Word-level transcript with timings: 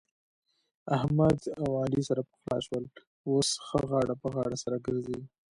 احمد 0.95 1.37
اوعلي 1.61 2.01
سره 2.09 2.21
پخلا 2.29 2.57
سول. 2.67 2.83
اوس 3.29 3.49
ښه 3.65 3.79
غاړه 3.89 4.15
په 4.21 4.27
غاړه 4.35 4.57
سره 4.63 4.77
ګرځي. 4.85 5.19